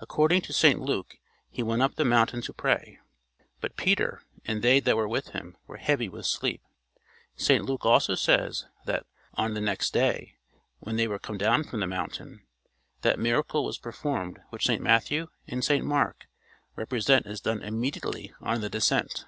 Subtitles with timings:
[0.00, 1.18] According to St Luke
[1.50, 2.98] he went up the mountain to pray,
[3.60, 6.62] "but Peter and they that were with him were heavy with sleep."
[7.36, 9.04] St Luke also says that
[9.34, 10.36] "on the next day,
[10.78, 12.40] when they were come down from the mountain,"
[13.02, 16.24] that miracle was performed which St Matthew and St Mark
[16.74, 19.26] represent as done immediately on the descent.